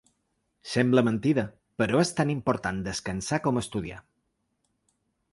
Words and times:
Sembla 0.69 1.01
mentida, 1.07 1.43
però 1.83 1.99
és 2.05 2.11
tan 2.19 2.31
important 2.35 2.79
descansar 2.87 3.39
com 3.49 3.61
estudiar. 3.61 3.99